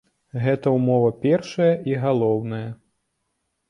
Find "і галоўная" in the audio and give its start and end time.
1.93-2.67